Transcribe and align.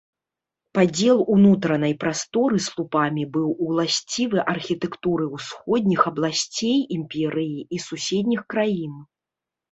Падзел 0.75 1.19
унутранай 1.33 1.91
прасторы 2.03 2.57
слупамі 2.67 3.25
быў 3.35 3.47
уласцівы 3.65 4.37
архітэктуры 4.53 5.27
ўсходніх 5.35 6.01
абласцей 6.11 6.77
імперыі 6.97 7.59
і 7.77 7.83
суседніх 7.89 8.41
краін. 8.55 8.95